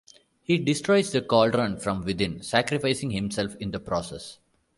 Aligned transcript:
He 0.41 0.57
destroys 0.57 1.11
the 1.11 1.21
cauldron 1.21 1.77
from 1.77 2.03
within, 2.05 2.41
sacrificing 2.41 3.11
himself 3.11 3.55
in 3.57 3.69
the 3.69 3.79
process. 3.79 4.39